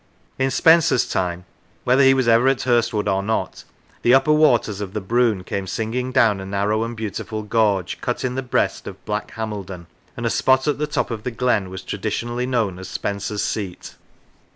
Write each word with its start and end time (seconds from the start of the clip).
In 0.39 0.49
Spenser's 0.49 1.07
time, 1.07 1.45
whether 1.83 2.01
he 2.01 2.15
was 2.15 2.27
ever 2.27 2.47
at 2.47 2.63
Hurstwood 2.63 3.07
or 3.07 3.21
not, 3.21 3.65
the 4.01 4.15
upper 4.15 4.31
waters 4.31 4.81
of 4.81 4.93
the 4.93 4.99
Brun 4.99 5.43
came 5.43 5.67
singing 5.67 6.11
down 6.11 6.39
a 6.39 6.45
narrow 6.47 6.81
and 6.83 6.97
beautiful 6.97 7.43
gorge, 7.43 8.01
cut 8.01 8.25
in 8.25 8.33
the 8.33 8.41
breast 8.41 8.87
of 8.87 9.05
Black 9.05 9.29
Hameldon, 9.35 9.85
and 10.17 10.25
a 10.25 10.31
spot 10.31 10.67
at 10.67 10.79
the 10.79 10.87
top 10.87 11.11
of 11.11 11.21
the 11.21 11.29
glen 11.29 11.69
was 11.69 11.83
traditionally 11.83 12.47
known 12.47 12.79
as" 12.79 12.89
Spenser's 12.89 13.43
seat." 13.43 13.93